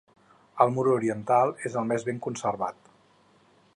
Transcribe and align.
El 0.63 0.71
mur 0.77 0.85
oriental 0.93 1.53
és 1.71 1.77
el 1.81 1.85
més 1.91 2.07
ben 2.09 2.23
conservat. 2.29 2.93